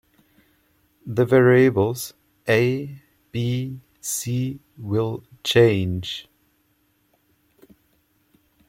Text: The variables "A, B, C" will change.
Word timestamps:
The 1.05 1.25
variables 1.25 2.15
"A, 2.49 3.03
B, 3.31 3.81
C" 3.99 4.59
will 4.75 5.23
change. 5.43 6.27